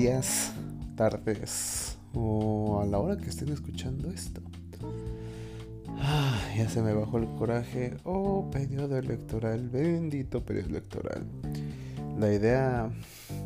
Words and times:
días, 0.00 0.52
tardes 0.96 1.98
o 2.14 2.80
a 2.80 2.86
la 2.86 2.98
hora 2.98 3.18
que 3.18 3.28
estén 3.28 3.50
escuchando 3.50 4.10
esto. 4.10 4.40
Ah, 5.98 6.40
ya 6.56 6.70
se 6.70 6.80
me 6.80 6.94
bajó 6.94 7.18
el 7.18 7.26
coraje. 7.34 7.98
Oh, 8.04 8.50
periodo 8.50 8.96
electoral, 8.96 9.68
bendito 9.68 10.42
periodo 10.42 10.70
electoral. 10.70 11.26
La 12.18 12.32
idea 12.32 12.90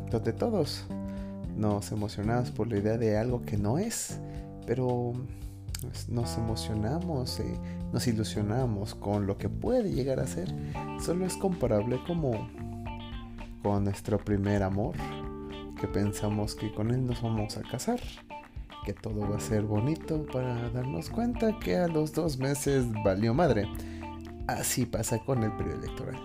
de 0.09 0.31
todos 0.31 0.85
nos 1.57 1.91
emocionamos 1.91 2.51
por 2.51 2.69
la 2.69 2.77
idea 2.77 2.97
de 2.97 3.17
algo 3.17 3.41
que 3.41 3.57
no 3.57 3.77
es, 3.77 4.17
pero 4.65 5.11
nos 6.07 6.37
emocionamos, 6.37 7.41
y 7.41 7.91
nos 7.91 8.07
ilusionamos 8.07 8.95
con 8.95 9.27
lo 9.27 9.37
que 9.37 9.49
puede 9.49 9.91
llegar 9.91 10.21
a 10.21 10.25
ser. 10.25 10.47
Solo 11.01 11.25
es 11.25 11.35
comparable 11.35 11.99
como 12.07 12.47
con 13.61 13.83
nuestro 13.83 14.19
primer 14.19 14.63
amor, 14.63 14.95
que 15.79 15.87
pensamos 15.87 16.55
que 16.55 16.73
con 16.73 16.91
él 16.91 17.05
nos 17.05 17.21
vamos 17.21 17.57
a 17.57 17.61
casar, 17.61 17.99
que 18.85 18.93
todo 18.93 19.29
va 19.29 19.37
a 19.37 19.39
ser 19.39 19.63
bonito 19.63 20.25
para 20.31 20.69
darnos 20.69 21.09
cuenta 21.09 21.59
que 21.59 21.77
a 21.77 21.87
los 21.87 22.13
dos 22.13 22.37
meses 22.37 22.85
valió 23.03 23.33
madre. 23.33 23.67
Así 24.47 24.85
pasa 24.85 25.19
con 25.19 25.43
el 25.43 25.51
periodo 25.53 25.83
electoral. 25.83 26.19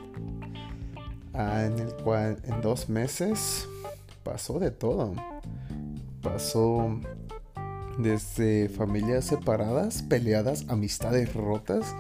Ah, 1.33 1.65
en 1.65 1.79
el 1.79 1.95
cual 1.95 2.39
en 2.45 2.61
dos 2.61 2.89
meses 2.89 3.69
pasó 4.23 4.59
de 4.59 4.71
todo. 4.71 5.15
Pasó 6.23 7.01
desde 7.99 8.69
familias 8.69 9.25
separadas, 9.27 10.03
peleadas, 10.03 10.67
amistades 10.69 11.33
rotas. 11.35 11.95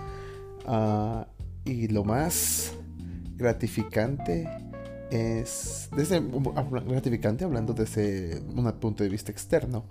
Ah, 0.67 1.27
y 1.65 1.89
lo 1.89 2.05
más 2.05 2.75
gratificante 3.37 4.49
es 5.11 5.89
gratificante 5.91 7.45
hablando 7.45 7.73
desde 7.73 8.41
un 8.41 8.71
punto 8.73 9.03
de 9.03 9.11
vista 9.11 9.33
externo. 9.33 9.85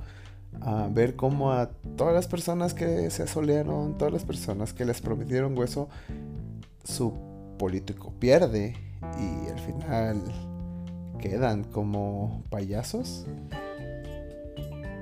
A 0.61 0.87
ver 0.91 1.15
cómo 1.15 1.51
a 1.51 1.69
todas 1.95 2.13
las 2.13 2.27
personas 2.27 2.73
que 2.73 3.09
se 3.11 3.23
asolearon, 3.23 3.97
todas 3.97 4.13
las 4.13 4.23
personas 4.23 4.73
que 4.73 4.85
les 4.85 4.99
prometieron 4.99 5.57
hueso, 5.57 5.89
su 6.83 7.13
político 7.57 8.13
pierde 8.19 8.75
y 9.19 9.49
al 9.49 9.59
final 9.59 10.21
quedan 11.19 11.63
como 11.65 12.43
payasos. 12.49 13.27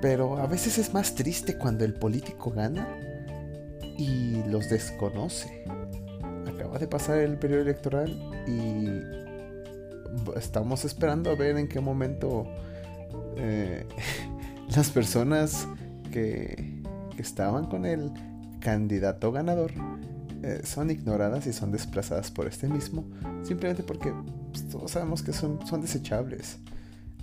Pero 0.02 0.38
a 0.38 0.46
veces 0.46 0.78
es 0.78 0.92
más 0.92 1.14
triste 1.14 1.56
cuando 1.56 1.84
el 1.84 1.94
político 1.94 2.50
gana 2.50 2.86
y 3.96 4.42
los 4.48 4.68
desconoce. 4.68 5.64
Acaba 6.46 6.78
de 6.78 6.86
pasar 6.86 7.18
el 7.18 7.38
periodo 7.38 7.62
electoral 7.62 8.10
y 8.46 9.27
estamos 10.36 10.84
esperando 10.84 11.30
a 11.30 11.34
ver 11.34 11.56
en 11.56 11.68
qué 11.68 11.80
momento 11.80 12.46
eh, 13.36 13.86
las 14.76 14.90
personas 14.90 15.66
que, 16.12 16.76
estaban 17.18 17.64
con 17.64 17.84
el 17.84 18.12
candidato 18.60 19.32
ganador 19.32 19.72
eh, 20.44 20.60
son 20.62 20.88
ignoradas 20.92 21.48
y 21.48 21.52
son 21.52 21.72
desplazadas 21.72 22.30
por 22.30 22.46
este 22.46 22.68
mismo, 22.68 23.04
simplemente 23.42 23.82
porque 23.82 24.14
pues, 24.52 24.68
todos 24.68 24.92
sabemos 24.92 25.24
que 25.24 25.32
son, 25.32 25.66
son 25.66 25.80
desechables. 25.80 26.58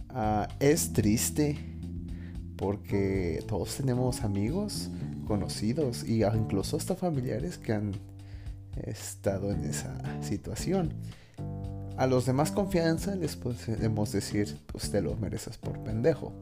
Ah, 0.09 0.50
es 0.59 0.91
triste 0.91 1.58
porque 2.58 3.41
todos 3.47 3.78
tenemos 3.78 4.22
amigos, 4.23 4.89
conocidos 5.25 6.03
y 6.03 6.23
incluso 6.23 6.75
hasta 6.75 6.95
familiares 6.95 7.58
que 7.58 7.72
han 7.72 7.94
estado 8.75 9.52
en 9.52 9.63
esa 9.63 9.95
situación. 10.22 10.94
A 11.97 12.07
los 12.07 12.25
demás 12.25 12.51
confianza 12.51 13.15
les 13.15 13.38
podemos 13.38 14.11
decir, 14.11 14.57
usted 14.73 15.03
lo 15.03 15.16
mereces 15.16 15.57
por 15.57 15.79
pendejo. 15.83 16.33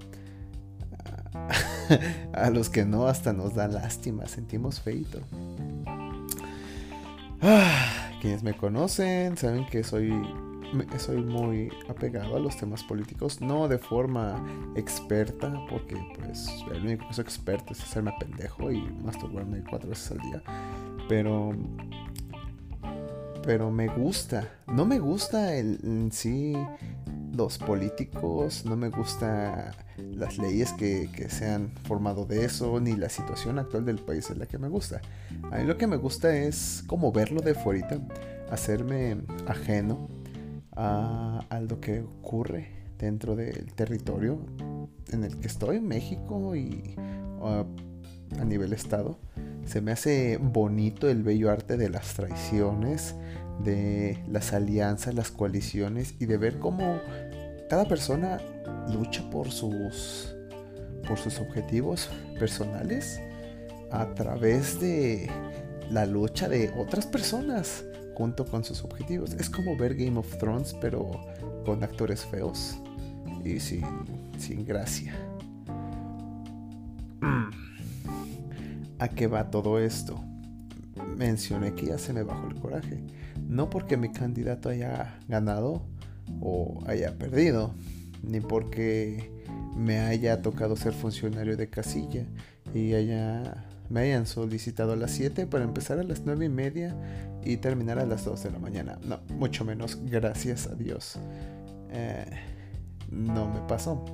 A 2.34 2.50
los 2.50 2.69
que 2.69 2.86
no, 2.86 3.08
hasta 3.08 3.34
nos 3.34 3.53
da 3.53 3.68
lástima, 3.68 4.25
sentimos 4.28 4.80
feito. 4.81 5.19
Quienes 8.22 8.42
me 8.42 8.53
conocen 8.56 9.38
saben 9.38 9.66
que 9.66 9.84
soy, 9.84 10.12
soy 10.97 11.18
muy 11.18 11.69
apegado 11.90 12.38
a 12.38 12.40
los 12.40 12.56
temas 12.58 12.84
políticos, 12.84 13.42
no 13.42 13.68
de 13.68 13.78
forma 13.78 14.42
experta, 14.75 15.53
porque 15.69 15.97
pues 16.18 16.47
el 16.72 16.84
único 16.84 17.08
que 17.08 17.13
soy 17.16 17.24
experto 17.24 17.74
es 17.74 17.81
hacerme 17.81 18.13
pendejo 18.19 18.72
y 18.72 18.81
masturbarme 19.03 19.62
cuatro 19.69 19.90
veces 19.90 20.12
al 20.12 20.19
día. 20.19 20.42
Pero 21.09 21.53
pero 23.44 23.72
me 23.72 23.88
gusta. 23.88 24.50
No 24.68 24.86
me 24.86 25.00
gusta 25.00 25.56
el, 25.56 25.80
en 25.84 26.12
sí 26.12 26.54
los 27.36 27.58
políticos, 27.58 28.64
no 28.66 28.76
me 28.76 28.90
gusta 28.90 29.72
las 29.98 30.38
leyes 30.38 30.72
que, 30.74 31.09
se 31.30 31.50
han 31.50 31.70
formado 31.84 32.26
de 32.26 32.46
eso, 32.46 32.80
ni 32.80 32.96
la 32.96 33.09
situación 33.09 33.59
actual 33.59 33.86
del 33.86 34.00
país 34.00 34.30
es 34.30 34.38
la 34.38 34.46
que 34.46 34.58
me 34.58 34.68
gusta. 34.68 35.02
A 35.52 35.58
mí 35.58 35.66
lo 35.66 35.78
que 35.78 35.88
me 35.88 35.98
gusta 35.98 36.36
es 36.36 36.84
como 36.88 37.12
verlo 37.12 37.42
de 37.42 37.56
fuera, 37.56 38.00
hacerme 38.52 39.18
ajeno 39.48 40.08
a, 40.75 41.44
lo 41.68 41.80
que 41.80 42.02
ocurre 42.02 42.68
dentro 42.98 43.36
del 43.36 43.74
territorio 43.74 44.40
en 45.12 45.24
el 45.24 45.38
que 45.40 45.48
estoy, 45.48 45.81
México 45.81 46.56
y 46.56 46.96
a 47.42 48.46
nivel 48.46 48.74
estado. 48.74 49.18
Se 49.66 49.81
me 49.81 49.91
hace 49.91 50.38
bonito 50.38 51.09
el 51.09 51.24
bello 51.24 51.51
arte 51.51 51.78
de 51.78 51.90
las 51.90 52.13
traiciones, 52.13 53.16
de 53.63 54.24
las 54.28 54.53
alianzas, 54.53 55.16
las 55.16 55.31
coaliciones 55.31 56.16
y 56.19 56.25
de 56.25 56.38
ver 56.38 56.59
cómo 56.59 57.00
cada 57.69 57.85
persona 57.85 58.40
lucha 58.94 59.28
por 59.29 59.51
sus 59.51 60.35
por 61.07 61.18
sus 61.18 61.40
objetivos 61.40 62.09
personales 62.40 63.22
a 63.91 64.13
través 64.13 64.79
de 64.79 65.29
la 65.90 66.06
lucha 66.06 66.47
de 66.47 66.72
otras 66.78 67.06
personas 67.06 67.84
junto 68.16 68.45
con 68.45 68.63
sus 68.63 68.84
objetivos. 68.84 69.34
Es 69.34 69.50
como 69.50 69.75
ver 69.78 69.95
Game 69.95 70.18
of 70.18 70.38
Thrones 70.38 70.75
pero 70.80 71.12
con 71.66 71.84
actores 71.84 72.25
feos 72.25 72.78
y 73.44 73.59
sin, 73.59 73.85
sin 74.38 74.66
gracia. 74.66 75.13
¿A 79.03 79.09
qué 79.09 79.28
va 79.28 79.52
todo 79.52 79.80
esto? 79.80 80.24
Mencioné 81.18 81.74
que 81.74 81.88
ya 81.88 81.97
se 81.97 82.14
me 82.14 82.24
bajó 82.24 82.47
el 82.47 82.56
coraje. 82.56 83.03
No 83.50 83.69
porque 83.69 83.97
mi 83.97 84.14
candidato 84.14 84.69
haya 84.69 85.19
ganado 85.28 85.81
o 86.40 86.81
haya 86.88 87.18
perdido, 87.18 87.74
ni 88.22 88.40
porque 88.40 89.30
me 89.75 90.00
haya 90.00 90.42
tocado 90.42 90.78
ser 90.78 90.94
funcionario 90.94 91.58
de 91.58 91.68
casilla 91.68 92.25
y 92.74 92.94
haya, 92.94 93.66
me 93.90 94.00
hayan 94.00 94.25
solicitado 94.25 94.94
a 94.94 94.96
las 94.96 95.12
7 95.12 95.47
para 95.47 95.66
empezar 95.66 96.00
a 96.00 96.03
las 96.03 96.22
9 96.24 96.46
y 96.46 96.50
media 96.50 96.96
y 97.44 97.58
terminar 97.58 98.00
a 98.00 98.06
las 98.06 98.24
2 98.24 98.42
de 98.42 98.52
la 98.52 98.59
mañana. 98.59 99.00
No, 99.03 99.19
mucho 99.38 99.66
menos, 99.66 100.00
gracias 100.06 100.68
a 100.68 100.75
Dios. 100.75 101.19
Eh, 101.92 102.24
no 103.12 103.50
me 103.50 103.59
pasó. 103.68 104.06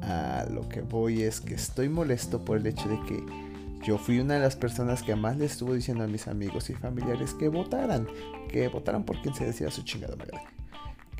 A 0.00 0.46
lo 0.50 0.66
que 0.70 0.80
voy 0.80 1.20
es 1.20 1.42
que 1.42 1.52
estoy 1.52 1.90
molesto 1.90 2.42
por 2.42 2.56
el 2.56 2.66
hecho 2.66 2.88
de 2.88 2.98
que 3.06 3.49
yo 3.82 3.98
fui 3.98 4.18
una 4.18 4.34
de 4.34 4.40
las 4.40 4.56
personas 4.56 5.02
que 5.02 5.16
más 5.16 5.36
le 5.36 5.46
estuvo 5.46 5.74
diciendo 5.74 6.04
a 6.04 6.06
mis 6.06 6.28
amigos 6.28 6.70
y 6.70 6.74
familiares 6.74 7.34
que 7.34 7.48
votaran, 7.48 8.06
que 8.48 8.68
votaran 8.68 9.04
por 9.04 9.20
quien 9.22 9.34
se 9.34 9.46
decía 9.46 9.70
su 9.70 9.82
chingada 9.82 10.16
madre, 10.16 10.40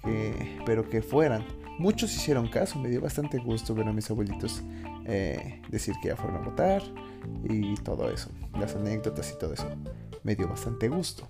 que, 0.02 0.60
pero 0.66 0.88
que 0.88 1.02
fueran. 1.02 1.44
Muchos 1.78 2.14
hicieron 2.14 2.48
caso, 2.48 2.78
me 2.78 2.90
dio 2.90 3.00
bastante 3.00 3.38
gusto 3.38 3.74
ver 3.74 3.88
a 3.88 3.92
mis 3.92 4.10
abuelitos 4.10 4.62
eh, 5.06 5.62
decir 5.70 5.94
que 6.02 6.08
ya 6.08 6.16
fueron 6.16 6.42
a 6.42 6.44
votar 6.44 6.82
y 7.48 7.74
todo 7.76 8.10
eso, 8.10 8.30
las 8.58 8.74
anécdotas 8.76 9.32
y 9.34 9.38
todo 9.38 9.54
eso. 9.54 9.68
Me 10.22 10.36
dio 10.36 10.48
bastante 10.48 10.88
gusto. 10.88 11.26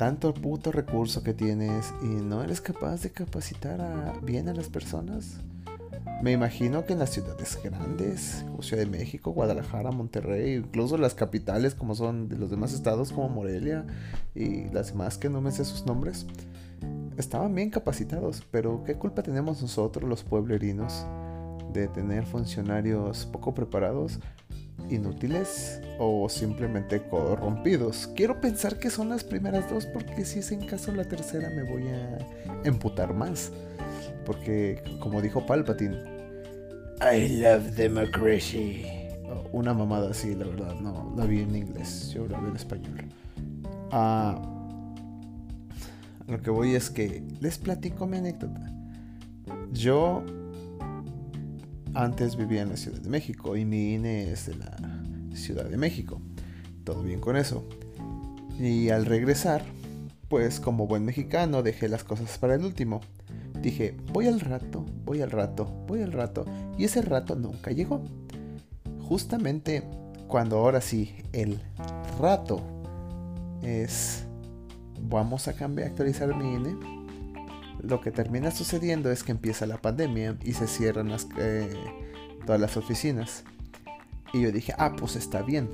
Tanto 0.00 0.32
puto 0.32 0.72
recurso 0.72 1.22
que 1.22 1.34
tienes 1.34 1.92
y 2.00 2.06
no 2.06 2.42
eres 2.42 2.62
capaz 2.62 3.02
de 3.02 3.10
capacitar 3.10 3.82
a, 3.82 4.14
bien 4.22 4.48
a 4.48 4.54
las 4.54 4.70
personas. 4.70 5.42
Me 6.22 6.32
imagino 6.32 6.86
que 6.86 6.94
en 6.94 7.00
las 7.00 7.10
ciudades 7.10 7.58
grandes, 7.62 8.42
como 8.46 8.62
Ciudad 8.62 8.82
de 8.82 8.88
México, 8.88 9.32
Guadalajara, 9.32 9.90
Monterrey, 9.90 10.54
incluso 10.54 10.96
las 10.96 11.12
capitales 11.12 11.74
como 11.74 11.94
son 11.94 12.30
los 12.30 12.50
demás 12.50 12.72
estados 12.72 13.12
como 13.12 13.28
Morelia 13.28 13.84
y 14.34 14.70
las 14.70 14.86
demás 14.86 15.18
que 15.18 15.28
no 15.28 15.42
me 15.42 15.52
sé 15.52 15.66
sus 15.66 15.84
nombres, 15.84 16.26
estaban 17.18 17.54
bien 17.54 17.68
capacitados, 17.68 18.42
pero 18.50 18.82
¿qué 18.84 18.94
culpa 18.94 19.22
tenemos 19.22 19.60
nosotros 19.60 20.08
los 20.08 20.24
pueblerinos 20.24 21.04
de 21.74 21.88
tener 21.88 22.24
funcionarios 22.24 23.26
poco 23.26 23.52
preparados, 23.52 24.18
inútiles 24.90 25.80
o 25.98 26.28
simplemente 26.28 27.02
corrompidos? 27.02 28.10
Quiero 28.14 28.40
pensar 28.40 28.78
que 28.78 28.90
son 28.90 29.08
las 29.08 29.24
primeras 29.24 29.70
dos 29.70 29.86
porque 29.86 30.24
si 30.24 30.40
es 30.40 30.52
en 30.52 30.66
caso 30.66 30.92
la 30.92 31.04
tercera 31.04 31.50
me 31.50 31.62
voy 31.62 31.88
a 31.88 32.18
emputar 32.64 33.14
más. 33.14 33.52
Porque, 34.26 34.82
como 35.00 35.22
dijo 35.22 35.46
Palpatine, 35.46 35.96
I 37.00 37.40
love 37.40 37.74
democracy. 37.76 38.84
Una 39.52 39.74
mamada 39.74 40.10
así, 40.10 40.34
la 40.34 40.46
verdad. 40.46 40.74
No, 40.80 41.14
la 41.16 41.24
vi 41.24 41.40
en 41.40 41.56
inglés. 41.56 42.10
Yo 42.10 42.26
la 42.28 42.38
vi 42.38 42.50
en 42.50 42.56
español. 42.56 43.08
Ah, 43.90 44.40
lo 46.28 46.40
que 46.40 46.50
voy 46.50 46.74
es 46.74 46.90
que 46.90 47.24
les 47.40 47.58
platico 47.58 48.06
mi 48.06 48.18
anécdota. 48.18 48.72
Yo 49.72 50.24
antes 51.94 52.36
vivía 52.36 52.62
en 52.62 52.70
la 52.70 52.76
Ciudad 52.76 53.00
de 53.00 53.08
México 53.08 53.56
y 53.56 53.64
mi 53.64 53.94
INE 53.94 54.30
es 54.30 54.46
de 54.46 54.54
la 54.56 54.76
Ciudad 55.34 55.64
de 55.64 55.76
México. 55.76 56.20
Todo 56.84 57.02
bien 57.02 57.20
con 57.20 57.36
eso. 57.36 57.64
Y 58.58 58.90
al 58.90 59.06
regresar, 59.06 59.64
pues 60.28 60.60
como 60.60 60.86
buen 60.86 61.04
mexicano 61.04 61.62
dejé 61.62 61.88
las 61.88 62.04
cosas 62.04 62.38
para 62.38 62.54
el 62.54 62.64
último. 62.64 63.00
Dije, 63.62 63.96
voy 64.12 64.26
al 64.26 64.40
rato, 64.40 64.86
voy 65.04 65.20
al 65.20 65.30
rato, 65.30 65.66
voy 65.86 66.02
al 66.02 66.12
rato. 66.12 66.44
Y 66.78 66.84
ese 66.84 67.02
rato 67.02 67.34
nunca 67.34 67.70
llegó. 67.70 68.02
Justamente 69.02 69.82
cuando 70.28 70.58
ahora 70.58 70.80
sí, 70.80 71.16
el 71.32 71.60
rato 72.18 72.62
es, 73.62 74.24
vamos 75.00 75.48
a 75.48 75.54
cambiar, 75.54 75.88
actualizar 75.88 76.34
mi 76.34 76.54
INE. 76.54 76.99
Lo 77.82 78.00
que 78.00 78.10
termina 78.10 78.50
sucediendo 78.50 79.10
es 79.10 79.22
que 79.22 79.32
empieza 79.32 79.66
la 79.66 79.78
pandemia 79.78 80.36
y 80.42 80.52
se 80.52 80.66
cierran 80.66 81.08
las, 81.08 81.26
eh, 81.38 81.72
todas 82.44 82.60
las 82.60 82.76
oficinas. 82.76 83.44
Y 84.32 84.42
yo 84.42 84.52
dije, 84.52 84.74
ah, 84.78 84.94
pues 84.96 85.16
está 85.16 85.42
bien. 85.42 85.68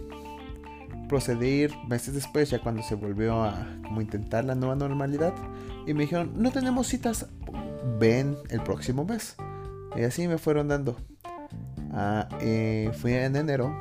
Procedí 1.08 1.68
meses 1.88 2.14
después, 2.14 2.50
ya 2.50 2.60
cuando 2.60 2.82
se 2.82 2.94
volvió 2.94 3.42
a 3.42 3.66
como 3.84 4.00
intentar 4.00 4.44
la 4.44 4.54
nueva 4.54 4.74
normalidad. 4.74 5.34
Y 5.86 5.94
me 5.94 6.02
dijeron, 6.02 6.32
no 6.36 6.50
tenemos 6.50 6.88
citas, 6.88 7.26
ven 7.98 8.36
el 8.50 8.60
próximo 8.62 9.04
mes. 9.04 9.36
Y 9.96 10.02
así 10.02 10.26
me 10.26 10.38
fueron 10.38 10.68
dando. 10.68 10.96
Ah, 11.92 12.28
eh, 12.40 12.90
fui 13.00 13.12
en 13.12 13.36
enero 13.36 13.74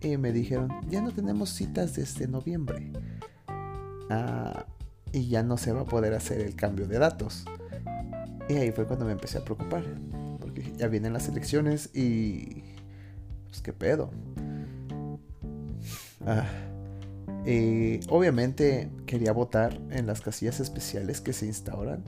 y 0.00 0.16
me 0.16 0.32
dijeron, 0.32 0.70
ya 0.88 1.00
no 1.00 1.10
tenemos 1.12 1.50
citas 1.50 1.94
desde 1.94 2.28
noviembre. 2.28 2.92
Ah, 4.10 4.66
y 5.12 5.28
ya 5.28 5.42
no 5.42 5.56
se 5.56 5.72
va 5.72 5.82
a 5.82 5.84
poder 5.84 6.14
hacer 6.14 6.40
el 6.40 6.54
cambio 6.54 6.86
de 6.86 6.98
datos. 6.98 7.44
Y 8.48 8.54
ahí 8.54 8.70
fue 8.72 8.86
cuando 8.86 9.04
me 9.04 9.12
empecé 9.12 9.38
a 9.38 9.44
preocupar. 9.44 9.84
Porque 10.40 10.72
ya 10.76 10.88
vienen 10.88 11.12
las 11.12 11.28
elecciones 11.28 11.90
y... 11.94 12.62
Pues 13.48 13.62
qué 13.62 13.72
pedo. 13.72 14.10
Ah, 16.26 16.46
y 17.46 18.00
obviamente 18.08 18.90
quería 19.06 19.32
votar 19.32 19.80
en 19.90 20.06
las 20.06 20.20
casillas 20.20 20.60
especiales 20.60 21.20
que 21.20 21.32
se 21.32 21.46
instauran. 21.46 22.04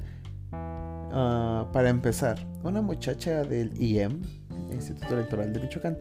Ah, 0.53 1.69
para 1.73 1.89
empezar, 1.89 2.39
una 2.65 2.83
muchacha 2.83 3.45
del 3.45 3.73
IEM, 3.81 4.23
Instituto 4.73 5.15
Electoral 5.15 5.53
de 5.53 5.61
Michoacán, 5.61 5.99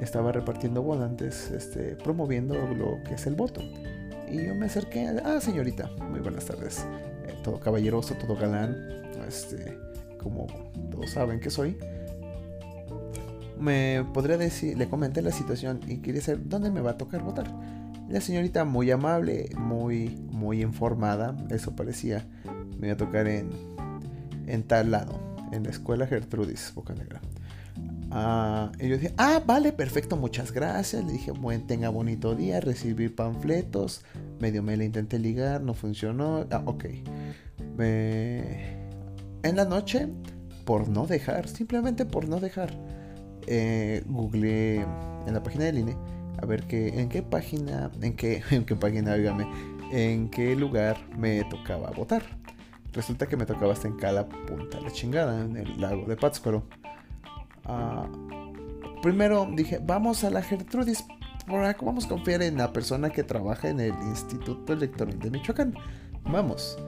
estaba 0.00 0.32
repartiendo 0.32 0.82
volantes, 0.82 1.50
este, 1.50 1.96
promoviendo 1.96 2.54
lo 2.74 3.02
que 3.04 3.14
es 3.14 3.26
el 3.26 3.34
voto. 3.34 3.60
Y 4.30 4.46
yo 4.46 4.54
me 4.54 4.66
acerqué, 4.66 5.06
ah, 5.24 5.40
señorita, 5.40 5.90
muy 6.10 6.20
buenas 6.20 6.46
tardes. 6.46 6.84
Todo 7.44 7.60
caballeroso, 7.60 8.14
todo 8.14 8.34
galán, 8.34 8.74
este, 9.28 9.78
como 10.18 10.46
todos 10.90 11.10
saben 11.10 11.38
que 11.38 11.50
soy. 11.50 11.78
Me 13.60 14.04
podría 14.12 14.36
decir, 14.36 14.76
le 14.76 14.88
comenté 14.88 15.22
la 15.22 15.30
situación 15.30 15.80
y 15.86 15.98
quería 15.98 16.22
saber 16.22 16.48
dónde 16.48 16.70
me 16.70 16.80
va 16.80 16.92
a 16.92 16.98
tocar 16.98 17.22
votar. 17.22 17.46
La 18.08 18.20
señorita 18.20 18.64
muy 18.64 18.90
amable, 18.90 19.50
muy, 19.56 20.08
muy 20.30 20.62
informada, 20.62 21.36
eso 21.50 21.76
parecía. 21.76 22.26
Me 22.78 22.88
iba 22.88 22.94
a 22.94 22.96
tocar 22.96 23.28
en, 23.28 23.50
en 24.46 24.62
tal 24.64 24.90
lado, 24.90 25.20
en 25.52 25.62
la 25.62 25.70
escuela 25.70 26.06
Gertrudis, 26.06 26.72
Boca 26.74 26.94
Negra. 26.94 27.20
Ah, 28.16 28.70
y 28.78 28.88
yo 28.88 28.96
dije, 28.96 29.12
ah, 29.16 29.42
vale, 29.44 29.72
perfecto, 29.72 30.16
muchas 30.16 30.52
gracias. 30.52 31.04
Le 31.04 31.12
dije, 31.12 31.32
buen, 31.32 31.66
tenga 31.66 31.88
bonito 31.88 32.34
día, 32.34 32.60
recibí 32.60 33.08
panfletos. 33.08 34.02
Medio 34.38 34.62
me 34.62 34.76
la 34.76 34.84
intenté 34.84 35.18
ligar, 35.18 35.62
no 35.62 35.74
funcionó. 35.74 36.46
Ah, 36.50 36.62
ok. 36.64 36.84
En 37.78 39.56
la 39.56 39.64
noche, 39.64 40.08
por 40.64 40.88
no 40.88 41.06
dejar, 41.06 41.48
simplemente 41.48 42.06
por 42.06 42.28
no 42.28 42.40
dejar, 42.40 42.70
eh, 43.46 44.02
googleé 44.06 44.86
en 45.26 45.34
la 45.34 45.42
página 45.42 45.64
del 45.64 45.78
INE 45.78 45.96
a 46.42 46.46
ver 46.46 46.64
que, 46.64 47.00
en 47.00 47.08
qué 47.08 47.22
página, 47.22 47.90
en 48.00 48.16
qué, 48.16 48.42
en 48.50 48.64
qué 48.64 48.76
página, 48.76 49.14
dígame, 49.14 49.46
en 49.92 50.28
qué 50.30 50.56
lugar 50.56 50.96
me 51.16 51.44
tocaba 51.44 51.90
votar. 51.90 52.22
Resulta 52.92 53.26
que 53.26 53.36
me 53.36 53.44
tocaba 53.44 53.72
hasta 53.72 53.88
en 53.88 53.96
cada 53.96 54.28
punta 54.28 54.80
la 54.80 54.90
chingada, 54.90 55.40
en 55.40 55.56
el 55.56 55.80
lago 55.80 56.06
de 56.06 56.16
Pátzcuaro. 56.16 56.64
Ah, 57.64 58.06
primero 59.02 59.48
dije, 59.52 59.80
vamos 59.82 60.22
a 60.22 60.30
la 60.30 60.42
Gertrudis. 60.42 61.04
Vamos 61.46 62.06
a 62.06 62.08
confiar 62.08 62.42
en 62.42 62.56
la 62.56 62.72
persona 62.72 63.10
que 63.10 63.22
trabaja 63.22 63.68
en 63.68 63.80
el 63.80 63.92
Instituto 64.04 64.72
Electoral 64.72 65.18
de 65.18 65.30
Michoacán. 65.30 65.74
Vamos. 66.22 66.78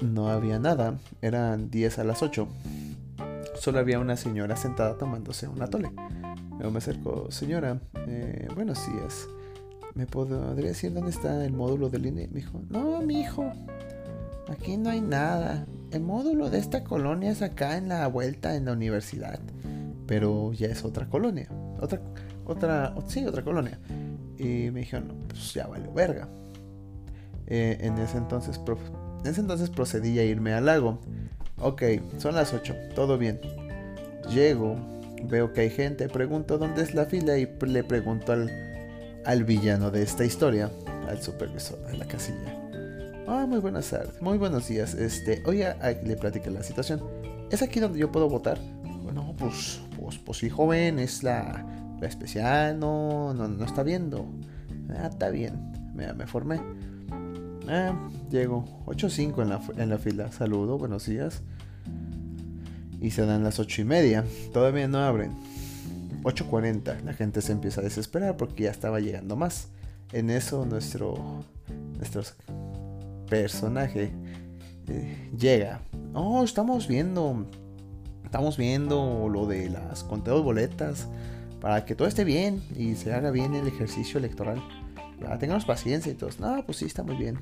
No 0.00 0.28
había 0.28 0.58
nada. 0.58 0.98
Eran 1.22 1.70
10 1.70 1.98
a 1.98 2.04
las 2.04 2.22
8. 2.22 2.48
Solo 3.54 3.78
había 3.78 3.98
una 3.98 4.16
señora 4.16 4.56
sentada 4.56 4.96
tomándose 4.96 5.48
un 5.48 5.62
atole. 5.62 5.90
Luego 6.52 6.70
me 6.70 6.78
acerco, 6.78 7.30
señora, 7.30 7.80
eh, 8.06 8.48
buenos 8.54 8.86
días. 8.86 9.28
¿Me 9.94 10.06
podría 10.06 10.68
decir 10.68 10.92
dónde 10.92 11.10
está 11.10 11.44
el 11.44 11.52
módulo 11.52 11.88
del 11.88 12.06
INE? 12.06 12.28
Me 12.28 12.40
dijo, 12.40 12.60
no, 12.68 13.00
mi 13.00 13.20
hijo, 13.20 13.52
aquí 14.48 14.76
no 14.76 14.90
hay 14.90 15.00
nada. 15.00 15.66
El 15.90 16.02
módulo 16.02 16.48
de 16.48 16.58
esta 16.58 16.84
colonia 16.84 17.30
es 17.30 17.42
acá 17.42 17.76
en 17.76 17.88
la 17.88 18.06
vuelta 18.06 18.54
en 18.54 18.66
la 18.66 18.72
universidad 18.72 19.40
pero 20.10 20.52
ya 20.52 20.66
es 20.66 20.84
otra 20.84 21.06
colonia. 21.08 21.46
Otra, 21.80 22.00
otra, 22.44 22.92
sí, 23.06 23.24
otra 23.24 23.44
colonia. 23.44 23.78
Y 24.36 24.68
me 24.72 24.80
dijeron, 24.80 25.14
pues 25.28 25.54
ya 25.54 25.68
vale 25.68 25.88
verga. 25.94 26.26
Eh, 27.46 27.78
en, 27.80 27.96
ese 27.96 28.18
entonces, 28.18 28.58
en 29.20 29.26
ese 29.30 29.40
entonces 29.40 29.70
procedí 29.70 30.18
a 30.18 30.24
irme 30.24 30.52
al 30.52 30.66
lago. 30.66 31.00
Ok, 31.58 31.82
son 32.18 32.34
las 32.34 32.54
8, 32.54 32.74
todo 32.94 33.18
bien. 33.18 33.40
Llego, 34.32 34.76
veo 35.24 35.52
que 35.52 35.62
hay 35.62 35.70
gente, 35.70 36.08
pregunto 36.08 36.58
dónde 36.58 36.82
es 36.82 36.94
la 36.94 37.06
fila 37.06 37.36
y 37.38 37.48
le 37.66 37.84
pregunto 37.84 38.32
al, 38.32 38.50
al 39.24 39.44
villano 39.44 39.90
de 39.90 40.02
esta 40.02 40.24
historia, 40.24 40.70
al 41.08 41.22
supervisor 41.22 41.78
de 41.86 41.98
la 41.98 42.06
casilla. 42.06 42.56
Ah, 43.26 43.46
muy 43.46 43.58
buenas 43.58 43.88
tardes, 43.90 44.20
muy 44.20 44.38
buenos 44.38 44.68
días. 44.68 44.94
Este, 44.94 45.42
oye, 45.46 45.74
le 46.04 46.16
platiqué 46.16 46.50
la 46.50 46.62
situación. 46.62 47.00
¿Es 47.50 47.62
aquí 47.62 47.80
donde 47.80 47.98
yo 47.98 48.10
puedo 48.10 48.28
votar? 48.28 48.58
Bueno, 49.02 49.34
pues 49.38 49.80
pues, 50.00 50.18
pues, 50.18 50.38
sí, 50.38 50.48
joven, 50.48 50.98
es 50.98 51.22
la, 51.22 51.64
especial, 52.02 52.80
no, 52.80 53.34
no, 53.34 53.64
está 53.64 53.82
viendo. 53.82 54.26
Ah, 54.88 55.08
está 55.08 55.30
bien, 55.30 55.72
me, 55.94 56.12
me 56.14 56.26
formé. 56.26 56.60
Ah, 57.72 57.94
llego, 58.32 58.64
8.05 58.86 59.42
en 59.42 59.48
la, 59.48 59.60
en 59.80 59.90
la 59.90 59.98
fila, 59.98 60.32
saludo, 60.32 60.76
buenos 60.76 61.06
días. 61.06 61.40
Y 63.00 63.12
se 63.12 63.24
dan 63.24 63.44
las 63.44 63.60
8 63.60 63.82
y 63.82 63.84
media, 63.84 64.24
todavía 64.52 64.88
no 64.88 64.98
abren. 64.98 65.30
8.40, 66.24 67.02
la 67.04 67.12
gente 67.12 67.40
se 67.40 67.52
empieza 67.52 67.80
a 67.80 67.84
desesperar 67.84 68.36
porque 68.36 68.64
ya 68.64 68.72
estaba 68.72 68.98
llegando 68.98 69.36
más. 69.36 69.68
En 70.12 70.30
eso 70.30 70.66
nuestro, 70.66 71.44
nuestro 71.96 72.22
personaje 73.28 74.10
eh, 74.88 75.30
llega. 75.38 75.80
Oh, 76.12 76.42
estamos 76.42 76.88
viendo 76.88 77.46
estamos 78.24 78.56
viendo 78.56 79.28
lo 79.28 79.46
de 79.46 79.70
las 79.70 80.02
conteos 80.02 80.42
boletas 80.42 81.06
para 81.60 81.84
que 81.84 81.94
todo 81.94 82.08
esté 82.08 82.24
bien 82.24 82.64
y 82.76 82.96
se 82.96 83.12
haga 83.12 83.30
bien 83.30 83.54
el 83.54 83.68
ejercicio 83.68 84.18
electoral. 84.18 84.60
Ya, 85.20 85.38
tengamos 85.38 85.64
paciencia 85.64 86.10
y 86.12 86.14
todos. 86.14 86.40
No, 86.40 86.64
pues 86.64 86.78
sí, 86.78 86.86
está 86.86 87.02
muy 87.02 87.16
bien. 87.16 87.38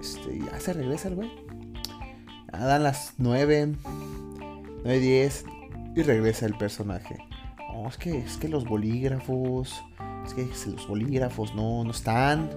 Este, 0.00 0.38
ya 0.38 0.58
se 0.58 0.72
regresa 0.72 1.08
el 1.08 1.16
güey. 1.16 1.30
Ya 2.52 2.58
dan 2.58 2.82
las 2.82 3.14
9, 3.18 3.74
9, 4.84 4.98
10 4.98 5.44
y 5.96 6.02
regresa 6.02 6.46
el 6.46 6.56
personaje. 6.56 7.18
No, 7.72 7.88
es 7.88 7.96
que, 7.96 8.18
es 8.18 8.36
que 8.36 8.48
los 8.48 8.64
bolígrafos, 8.64 9.82
es 10.26 10.34
que 10.34 10.48
los 10.70 10.88
bolígrafos 10.88 11.54
no, 11.54 11.84
no 11.84 11.90
están. 11.90 12.50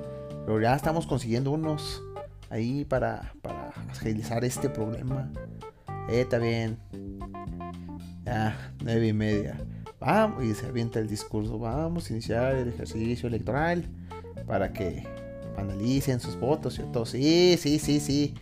Pero 0.45 0.59
ya 0.61 0.75
estamos 0.75 1.07
consiguiendo 1.07 1.51
unos 1.51 2.01
ahí 2.49 2.85
para, 2.85 3.33
para 3.41 3.69
agilizar 3.89 4.43
este 4.43 4.69
problema. 4.69 5.31
Eh, 6.09 6.21
está 6.21 6.37
bien. 6.37 6.77
Ah, 8.25 8.53
nueve 8.83 9.07
y 9.07 9.13
media. 9.13 9.57
Vamos, 9.99 10.43
y 10.43 10.53
se 10.53 10.67
avienta 10.67 10.99
el 10.99 11.07
discurso. 11.07 11.59
Vamos 11.59 12.09
a 12.09 12.13
iniciar 12.13 12.55
el 12.55 12.69
ejercicio 12.69 13.27
electoral 13.27 13.85
para 14.45 14.73
que 14.73 15.03
analicen 15.57 16.19
sus 16.19 16.39
votos 16.39 16.79
y 16.79 16.83
todo. 16.83 17.05
Sí, 17.05 17.57
sí, 17.59 17.79
sí, 17.79 17.99
sí. 17.99 18.35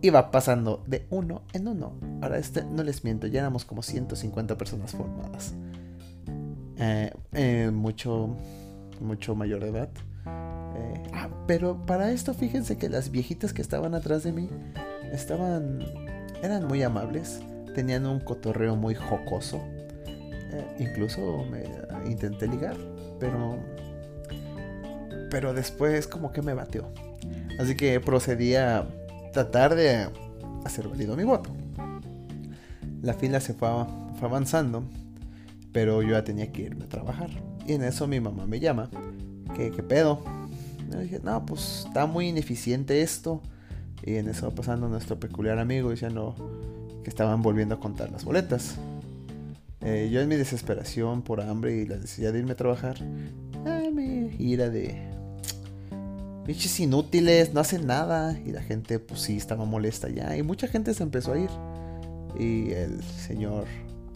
Y 0.00 0.10
va 0.10 0.30
pasando 0.30 0.82
de 0.86 1.06
uno 1.10 1.42
en 1.52 1.68
uno. 1.68 1.94
Ahora, 2.20 2.38
este, 2.38 2.64
no 2.64 2.82
les 2.82 3.04
miento, 3.04 3.26
ya 3.26 3.40
éramos 3.40 3.64
como 3.64 3.82
150 3.82 4.56
personas 4.58 4.92
formadas. 4.92 5.54
Eh, 6.76 7.12
eh, 7.32 7.70
mucho, 7.72 8.36
mucho 9.00 9.34
mayor 9.34 9.62
de 9.62 9.70
edad. 9.70 9.88
Eh, 10.76 11.02
ah, 11.14 11.30
pero 11.46 11.86
para 11.86 12.10
esto, 12.10 12.34
fíjense 12.34 12.76
que 12.76 12.88
las 12.88 13.10
viejitas 13.10 13.52
que 13.52 13.62
estaban 13.62 13.94
atrás 13.94 14.24
de 14.24 14.32
mí 14.32 14.48
estaban. 15.12 15.80
eran 16.42 16.66
muy 16.66 16.82
amables 16.82 17.40
tenían 17.74 18.06
un 18.06 18.20
cotorreo 18.20 18.76
muy 18.76 18.94
jocoso. 18.94 19.60
Incluso 20.78 21.44
me 21.50 21.64
intenté 22.08 22.46
ligar, 22.46 22.76
pero 23.18 23.58
pero 25.34 25.52
después 25.52 26.06
como 26.06 26.30
que 26.30 26.42
me 26.42 26.54
bateó. 26.54 26.92
Así 27.58 27.74
que 27.74 27.98
procedí 27.98 28.54
a 28.54 28.86
tratar 29.32 29.74
de 29.74 30.08
hacer 30.64 30.86
válido 30.86 31.16
mi 31.16 31.24
voto. 31.24 31.50
La 33.02 33.14
fila 33.14 33.40
se 33.40 33.52
fue, 33.52 33.66
avanzando, 34.22 34.84
pero 35.72 36.02
yo 36.02 36.10
ya 36.10 36.22
tenía 36.22 36.52
que 36.52 36.62
irme 36.62 36.84
a 36.84 36.88
trabajar. 36.88 37.30
Y 37.66 37.72
en 37.72 37.82
eso 37.82 38.06
mi 38.06 38.20
mamá 38.20 38.46
me 38.46 38.60
llama. 38.60 38.88
¿Qué, 39.56 39.72
qué 39.72 39.82
pedo? 39.82 40.22
Dije, 41.00 41.18
no, 41.24 41.44
pues 41.44 41.82
está 41.88 42.06
muy 42.06 42.28
ineficiente 42.28 43.02
esto. 43.02 43.42
Y 44.04 44.14
en 44.14 44.28
eso 44.28 44.54
pasando 44.54 44.88
nuestro 44.88 45.18
peculiar 45.18 45.58
amigo 45.58 45.90
diciendo 45.90 46.36
que 47.02 47.10
estaban 47.10 47.42
volviendo 47.42 47.74
a 47.74 47.80
contar 47.80 48.12
las 48.12 48.24
boletas. 48.24 48.76
Eh, 49.80 50.10
yo 50.12 50.20
en 50.20 50.28
mi 50.28 50.36
desesperación 50.36 51.22
por 51.22 51.40
hambre 51.40 51.74
y 51.74 51.86
la 51.86 51.96
necesidad 51.96 52.32
de 52.32 52.38
irme 52.38 52.52
a 52.52 52.56
trabajar, 52.56 52.98
ah, 53.66 53.82
me 53.92 54.32
ira 54.38 54.70
de 54.70 55.12
pinches 56.44 56.78
inútiles, 56.80 57.52
no 57.52 57.60
hacen 57.60 57.86
nada. 57.86 58.38
Y 58.44 58.52
la 58.52 58.62
gente, 58.62 58.98
pues 58.98 59.20
sí, 59.20 59.36
estaba 59.36 59.64
molesta 59.64 60.08
ya. 60.08 60.36
Y 60.36 60.42
mucha 60.42 60.68
gente 60.68 60.94
se 60.94 61.02
empezó 61.02 61.32
a 61.32 61.38
ir. 61.38 61.50
Y 62.38 62.72
el 62.72 63.02
señor 63.02 63.64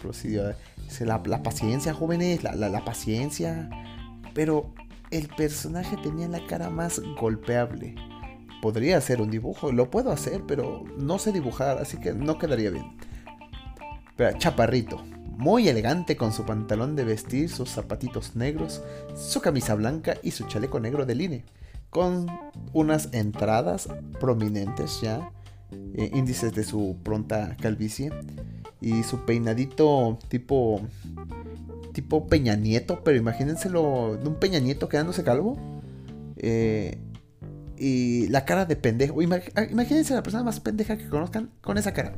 procedió. 0.01 0.55
Dice, 0.85 1.05
la, 1.05 1.23
paciencia, 1.43 1.95
jóvenes, 1.95 2.43
la, 2.43 2.55
la, 2.55 2.69
la, 2.69 2.85
paciencia. 2.85 3.69
Pero 4.35 4.73
el 5.11 5.29
personaje 5.29 5.97
tenía 6.03 6.29
la 6.29 6.45
cara 6.47 6.71
más 6.71 7.01
golpeable. 7.21 7.95
Podría 8.61 8.97
hacer 8.97 9.21
un 9.21 9.31
dibujo, 9.31 9.73
lo 9.73 9.91
puedo 9.91 10.11
hacer, 10.11 10.43
pero 10.47 10.85
no 10.97 11.19
sé 11.19 11.33
dibujar, 11.33 11.79
así 11.79 11.99
que 11.99 12.13
no 12.13 12.39
quedaría 12.39 12.71
bien. 12.71 12.97
Pero 14.17 14.37
chaparrito, 14.37 15.01
muy 15.39 15.69
elegante 15.69 16.17
con 16.17 16.33
su 16.33 16.45
pantalón 16.45 16.97
de 16.97 17.05
vestir, 17.05 17.49
sus 17.49 17.71
zapatitos 17.71 18.35
negros, 18.35 18.83
su 19.15 19.41
camisa 19.41 19.77
blanca 19.77 20.17
y 20.25 20.33
su 20.33 20.49
chaleco 20.49 20.81
negro 20.81 21.07
de 21.07 21.15
line, 21.15 21.45
con 21.91 22.27
unas 22.73 23.09
entradas 23.13 23.89
prominentes 24.21 25.01
ya, 25.01 25.31
eh, 25.95 26.11
índices 26.15 26.55
de 26.55 26.65
su 26.65 26.97
pronta 27.03 27.57
calvicie 27.61 28.11
y 28.81 29.03
su 29.03 29.25
peinadito 29.25 30.19
tipo 30.29 30.81
tipo 31.93 32.29
Peña 32.29 32.55
Nieto, 32.55 33.03
pero 33.03 33.17
imagínenselo 33.17 34.17
de 34.23 34.29
un 34.29 34.37
Peña 34.37 34.61
Nieto 34.61 34.89
quedándose 34.89 35.25
calvo. 35.25 35.57
Eh, 36.37 36.99
y 37.77 38.29
la 38.29 38.45
cara 38.45 38.65
de 38.67 38.77
pendejo. 38.77 39.21
Imagínense 39.23 40.15
la 40.15 40.23
persona 40.23 40.45
más 40.45 40.61
pendeja 40.61 40.97
que 40.97 41.09
conozcan 41.09 41.51
con 41.61 41.79
esa 41.79 41.93
cara. 41.93 42.15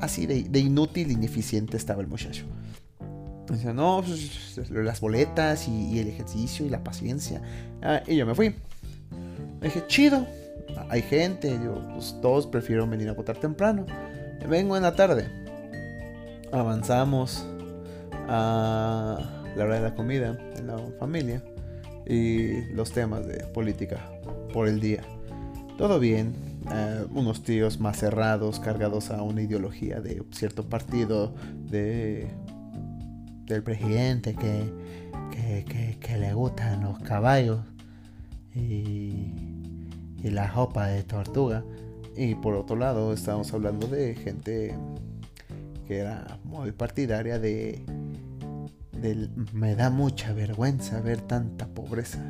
Así 0.00 0.26
de, 0.26 0.58
inútil, 0.58 1.10
ineficiente 1.10 1.76
estaba 1.76 2.00
el 2.00 2.06
muchacho. 2.06 2.44
Dice, 3.50 3.72
no, 3.72 4.02
pues, 4.06 4.70
las 4.70 5.00
boletas 5.00 5.68
y, 5.68 5.98
el 5.98 6.08
ejercicio 6.08 6.66
y 6.66 6.68
la 6.68 6.84
paciencia. 6.84 7.42
Ah, 7.82 8.02
y 8.06 8.16
yo 8.16 8.26
me 8.26 8.34
fui. 8.34 8.54
Me 9.60 9.68
dije, 9.68 9.84
chido. 9.86 10.26
Hay 10.88 11.02
gente. 11.02 11.58
Digo, 11.58 11.82
pues 11.94 12.16
todos 12.20 12.46
prefieren 12.46 12.90
venir 12.90 13.08
a 13.08 13.12
votar 13.12 13.36
temprano. 13.36 13.86
Vengo 14.48 14.76
en 14.76 14.82
la 14.82 14.94
tarde. 14.94 15.28
Avanzamos 16.52 17.46
a 18.28 19.18
la 19.56 19.64
hora 19.64 19.76
de 19.76 19.82
la 19.82 19.94
comida 19.94 20.38
en 20.56 20.66
la 20.66 20.78
familia. 20.98 21.42
Y 22.06 22.62
los 22.72 22.92
temas 22.92 23.26
de 23.26 23.44
política 23.48 24.00
por 24.52 24.66
el 24.66 24.80
día. 24.80 25.02
Todo 25.76 26.00
bien, 26.00 26.34
eh, 26.72 27.04
unos 27.14 27.42
tíos 27.42 27.80
más 27.80 27.98
cerrados, 27.98 28.60
cargados 28.60 29.10
a 29.10 29.22
una 29.22 29.42
ideología 29.42 30.00
de 30.00 30.22
cierto 30.32 30.68
partido, 30.68 31.34
de 31.70 32.28
del 33.48 33.62
presidente 33.62 34.34
que, 34.34 35.96
que, 36.00 36.18
le 36.18 36.34
gustan 36.34 36.82
los 36.82 36.98
caballos 36.98 37.60
y, 38.54 39.32
y 40.22 40.30
la 40.30 40.46
ropa 40.48 40.86
de 40.88 41.02
tortuga. 41.02 41.64
Y 42.16 42.34
por 42.34 42.54
otro 42.54 42.76
lado, 42.76 43.12
estamos 43.12 43.52
hablando 43.52 43.86
de 43.86 44.14
gente 44.14 44.74
que 45.86 45.98
era 45.98 46.38
muy 46.44 46.72
partidaria 46.72 47.38
de, 47.38 47.82
de 48.92 49.28
me 49.52 49.74
da 49.74 49.90
mucha 49.90 50.32
vergüenza 50.32 51.00
ver 51.00 51.20
tanta 51.20 51.66
pobreza 51.68 52.22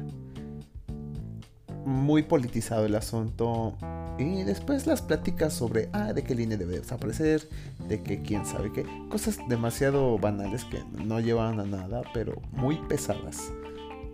muy 1.89 2.23
politizado 2.23 2.85
el 2.85 2.95
asunto. 2.95 3.75
Y 4.19 4.43
después 4.43 4.87
las 4.87 5.01
pláticas 5.01 5.55
sobre, 5.55 5.89
ah, 5.93 6.13
de 6.13 6.23
qué 6.23 6.35
línea 6.35 6.59
debe 6.59 6.79
desaparecer, 6.79 7.49
de 7.89 8.03
que 8.03 8.21
quién 8.21 8.45
sabe 8.45 8.73
qué. 8.73 8.85
Cosas 9.09 9.39
demasiado 9.49 10.19
banales 10.19 10.65
que 10.65 10.83
no 11.05 11.21
llevan 11.21 11.61
a 11.61 11.65
nada, 11.65 12.03
pero 12.13 12.41
muy 12.53 12.77
pesadas. 12.89 13.53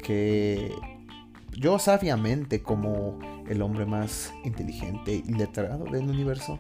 Que 0.02 0.72
yo 1.58 1.78
sabiamente, 1.78 2.62
como 2.62 3.18
el 3.48 3.62
hombre 3.62 3.86
más 3.86 4.32
inteligente 4.44 5.22
y 5.26 5.32
letrado 5.34 5.84
del 5.84 6.08
universo, 6.08 6.58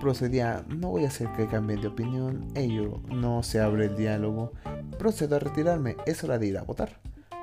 procedía, 0.00 0.64
no 0.68 0.90
voy 0.90 1.04
a 1.04 1.08
hacer 1.08 1.30
que 1.32 1.46
cambien 1.46 1.80
de 1.80 1.88
opinión, 1.88 2.48
ello 2.54 3.02
no 3.08 3.42
se 3.42 3.60
abre 3.60 3.86
el 3.86 3.96
diálogo, 3.96 4.52
procedo 4.98 5.36
a 5.36 5.40
retirarme, 5.40 5.96
es 6.06 6.22
hora 6.24 6.38
de 6.38 6.46
ir 6.46 6.58
a 6.58 6.62
votar. 6.62 7.00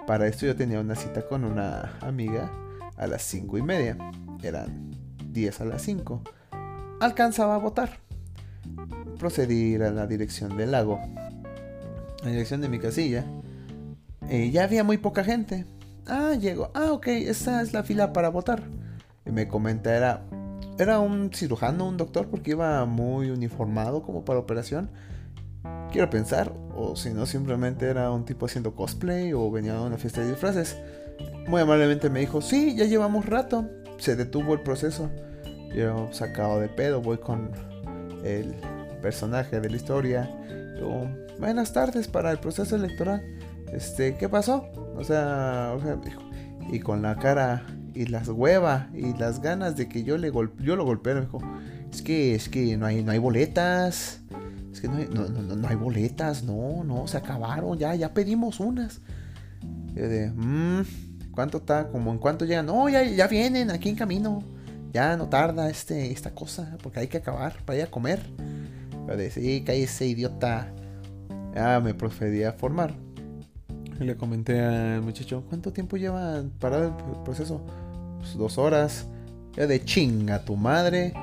Para 0.08 0.28
esto 0.28 0.46
yo 0.46 0.56
tenía 0.56 0.80
una 0.80 0.96
cita 0.96 1.28
con 1.28 1.44
una 1.44 1.98
amiga 2.02 2.52
a 2.98 3.08
las 3.08 3.24
5 3.24 3.58
y 3.58 3.62
media. 3.64 3.98
Eran 4.44 4.92
10 5.32 5.62
a 5.62 5.66
las 5.66 5.82
5. 5.82 6.22
Alcanzaba 7.02 7.56
a 7.56 7.60
votar. 7.60 8.00
Procedí 9.18 9.76
a 9.76 9.92
la 9.92 10.06
dirección 10.06 10.58
del 10.58 10.72
lago. 10.72 11.00
La 12.24 12.30
dirección 12.30 12.62
de 12.62 12.70
mi 12.70 12.78
casilla. 12.78 13.26
Y 14.30 14.52
ya 14.52 14.64
había 14.64 14.84
muy 14.84 14.98
poca 14.98 15.24
gente. 15.24 15.66
Ah, 16.08 16.36
llego. 16.40 16.70
Ah, 16.74 16.92
ok, 16.92 17.08
esa 17.08 17.62
es 17.62 17.74
la 17.74 17.84
fila 17.84 18.14
para 18.14 18.30
votar. 18.30 18.64
Y 19.26 19.32
me 19.32 19.48
comenta, 19.48 19.96
era, 19.96 20.24
era 20.78 21.00
un 21.00 21.32
cirujano, 21.34 21.88
un 21.88 21.98
doctor, 21.98 22.28
porque 22.28 22.52
iba 22.52 22.86
muy 22.86 23.32
uniformado 23.32 24.04
como 24.04 24.24
para 24.24 24.40
operación. 24.40 24.90
Quiero 25.92 26.10
pensar, 26.10 26.54
o 26.76 26.96
si 26.96 27.10
no, 27.12 27.26
simplemente 27.26 27.88
era 27.88 28.12
un 28.12 28.26
tipo 28.26 28.46
haciendo 28.46 28.76
cosplay 28.76 29.34
o 29.34 29.50
venía 29.50 29.78
a 29.78 29.82
una 29.82 29.98
fiesta 29.98 30.22
de 30.22 30.30
disfraces. 30.30 30.78
Muy 31.48 31.62
amablemente 31.62 32.10
me 32.10 32.20
dijo, 32.20 32.42
sí, 32.42 32.76
ya 32.76 32.86
llevamos 32.86 33.26
rato. 33.26 33.68
Se 33.98 34.16
detuvo 34.16 34.54
el 34.54 34.62
proceso. 34.62 35.10
Yo 35.74 36.10
sacado 36.12 36.60
de 36.60 36.70
pedo, 36.70 37.02
voy 37.02 37.18
con 37.18 37.52
el 38.24 38.54
personaje 39.02 39.60
de 39.60 39.70
la 39.70 39.76
historia. 39.76 40.30
buenas 41.40 41.74
tardes 41.74 42.08
para 42.08 42.32
el 42.32 42.40
proceso 42.40 42.76
electoral. 42.76 43.24
Este, 43.72 44.18
¿qué 44.18 44.30
pasó? 44.30 44.85
O 44.98 45.04
sea, 45.04 45.74
o 45.76 45.82
sea 45.82 46.00
y 46.72 46.80
con 46.80 47.02
la 47.02 47.16
cara 47.18 47.66
y 47.94 48.08
las 48.08 48.28
huevas 48.28 48.88
y 48.94 49.14
las 49.14 49.42
ganas 49.42 49.76
de 49.76 49.88
que 49.88 50.04
yo 50.04 50.18
le 50.18 50.32
yo 50.60 50.76
lo 50.76 50.84
golpeé, 50.84 51.14
me 51.16 51.22
dijo, 51.22 51.40
es 51.92 52.02
que 52.02 52.36
es 52.36 52.50
que 52.50 52.78
no 52.78 52.86
hay 52.86 53.04
no 53.04 53.12
hay 53.12 53.20
boletas. 53.20 54.22
Es 54.72 54.82
que 54.82 54.90
no 54.90 54.98
hay, 54.98 55.08
no, 55.10 55.30
no, 55.30 55.56
no 55.56 55.68
hay 55.70 55.78
boletas, 55.78 56.44
no, 56.44 56.84
no, 56.84 57.08
se 57.08 57.16
acabaron, 57.16 57.78
ya, 57.78 57.96
ya 57.96 58.14
pedimos 58.14 58.60
unas. 58.60 59.00
Yo 59.94 60.10
de, 60.10 60.30
mmm, 60.36 60.82
¿Cuánto 61.36 61.58
está? 61.58 61.90
Como 61.90 62.12
en 62.12 62.18
cuánto 62.18 62.46
llegan. 62.46 62.66
No, 62.66 62.88
ya, 62.88 63.04
ya 63.04 63.28
vienen 63.28 63.70
aquí 63.70 63.90
en 63.90 63.96
camino. 63.96 64.42
Ya 64.94 65.18
no 65.18 65.28
tarda 65.28 65.70
este, 65.70 66.12
esta 66.12 66.32
cosa. 66.32 66.78
Porque 66.82 67.02
hay 67.02 67.08
que 67.08 67.18
acabar 67.18 67.58
para 67.66 67.80
ir 67.80 67.84
a 67.84 67.92
comer. 67.92 68.22
Pero 69.06 69.18
de, 69.18 69.30
sí, 69.30 69.62
que 69.62 69.84
ese 69.84 70.08
idiota. 70.08 70.72
Ya 71.54 71.82
me 71.82 71.94
procedí 71.94 72.44
a 72.44 72.54
formar. 72.54 72.96
Le 74.00 74.18
comenté 74.18 74.60
al 74.60 75.02
muchacho, 75.02 75.44
¿cuánto 75.48 75.72
tiempo 75.72 75.96
lleva 75.96 76.44
parado 76.60 76.88
el 76.88 77.24
proceso? 77.24 77.62
Pues 78.20 78.38
dos 78.38 78.58
horas. 78.58 79.08
Yo 79.54 79.68
de 79.68 79.84
chinga 79.84 80.44
tu 80.44 80.58
madre. 80.58 81.14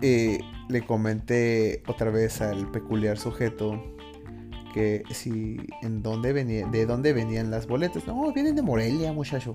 Y 0.00 0.38
le 0.68 0.86
comenté 0.86 1.82
otra 1.86 2.10
vez 2.10 2.40
al 2.40 2.70
peculiar 2.70 3.18
sujeto 3.18 3.82
que 4.72 5.04
si 5.10 5.58
en 5.82 6.02
dónde 6.02 6.32
venía, 6.32 6.66
de 6.66 6.86
dónde 6.86 7.12
venían 7.12 7.50
las 7.50 7.66
boletas. 7.66 8.06
No, 8.06 8.32
vienen 8.32 8.56
de 8.56 8.62
Morelia, 8.62 9.12
muchacho. 9.12 9.54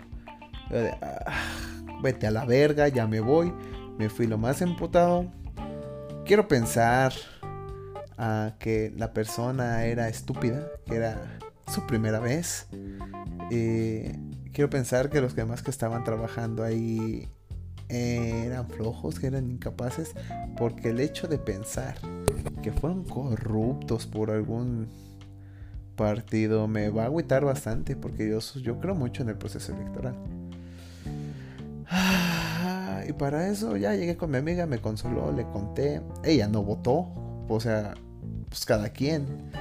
Ah, 0.71 1.33
vete 2.03 2.27
a 2.27 2.31
la 2.31 2.45
verga, 2.45 2.87
ya 2.87 3.07
me 3.07 3.19
voy. 3.19 3.51
Me 3.97 4.09
fui 4.09 4.27
lo 4.27 4.37
más 4.37 4.61
emputado. 4.61 5.25
Quiero 6.25 6.47
pensar 6.47 7.13
que 8.59 8.93
la 8.95 9.13
persona 9.13 9.85
era 9.85 10.07
estúpida, 10.09 10.67
que 10.85 10.95
era 10.95 11.39
su 11.67 11.85
primera 11.87 12.19
vez. 12.19 12.67
quiero 13.49 14.69
pensar 14.69 15.09
que 15.09 15.21
los 15.21 15.35
demás 15.35 15.63
que 15.63 15.71
estaban 15.71 16.03
trabajando 16.03 16.63
ahí 16.63 17.29
eran 17.89 18.67
flojos, 18.69 19.19
que 19.19 19.27
eran 19.27 19.49
incapaces, 19.49 20.13
porque 20.57 20.89
el 20.89 20.99
hecho 20.99 21.27
de 21.27 21.37
pensar 21.37 21.95
que 22.61 22.71
fueron 22.71 23.03
corruptos 23.03 24.07
por 24.07 24.31
algún 24.31 24.87
partido 25.95 26.67
me 26.67 26.89
va 26.89 27.03
a 27.03 27.05
agüitar 27.05 27.43
bastante 27.45 27.95
porque 27.95 28.29
yo, 28.29 28.39
yo 28.61 28.79
creo 28.79 28.95
mucho 28.95 29.23
en 29.23 29.29
el 29.29 29.37
proceso 29.37 29.73
electoral. 29.73 30.15
Ah, 31.89 33.03
y 33.07 33.13
para 33.13 33.47
eso 33.49 33.75
ya 33.75 33.93
llegué 33.95 34.15
con 34.15 34.31
mi 34.31 34.37
amiga, 34.37 34.65
me 34.65 34.79
consoló, 34.79 35.31
le 35.31 35.43
conté. 35.43 36.01
Ella 36.23 36.47
no 36.47 36.63
votó, 36.63 37.07
o 37.49 37.59
sea, 37.59 37.95
pues 38.49 38.65
cada 38.65 38.89
quien. 38.89 39.51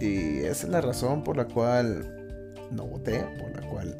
Y 0.00 0.38
esa 0.38 0.66
es 0.66 0.68
la 0.68 0.80
razón 0.80 1.22
por 1.22 1.36
la 1.36 1.46
cual 1.46 2.54
no 2.70 2.86
voté, 2.86 3.20
por 3.38 3.54
la 3.54 3.68
cual 3.68 3.96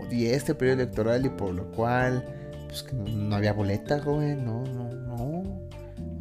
odié 0.00 0.34
este 0.34 0.54
periodo 0.54 0.82
electoral 0.82 1.24
y 1.26 1.28
por 1.30 1.54
lo 1.54 1.70
cual 1.72 2.24
pues 2.66 2.82
que 2.82 2.94
no, 2.94 3.34
había 3.34 3.52
boleta, 3.52 4.00
joven, 4.00 4.44
no, 4.44 4.62
no, 4.64 4.90
no, 4.92 5.42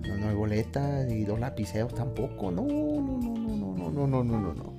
no, 0.01 0.17
no 0.17 0.29
hay 0.29 0.35
boleta 0.35 1.05
y 1.09 1.25
dos 1.25 1.39
lapiceos 1.39 1.93
tampoco, 1.93 2.51
no, 2.51 2.63
no, 2.63 3.01
no, 3.01 3.37
no, 3.37 3.57
no, 3.57 3.89
no, 3.89 4.07
no, 4.07 4.23
no, 4.23 4.39
no, 4.39 4.53
no. 4.53 4.76